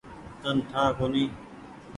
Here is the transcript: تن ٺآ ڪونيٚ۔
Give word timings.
تن 0.41 0.55
ٺآ 0.71 0.83
ڪونيٚ۔ 0.97 1.31